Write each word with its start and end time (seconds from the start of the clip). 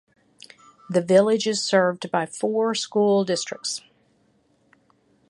The 0.89 1.03
village 1.03 1.45
is 1.45 1.63
served 1.63 2.09
by 2.09 2.25
four 2.25 2.73
school 2.73 3.23
districts. 3.23 3.83